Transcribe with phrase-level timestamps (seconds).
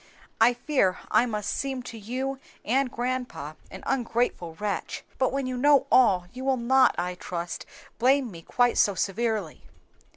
[0.39, 5.55] I fear I must seem to you and grandpa an ungrateful wretch; but when you
[5.57, 7.67] know all, you will not, I trust,
[7.99, 9.61] blame me quite so severely."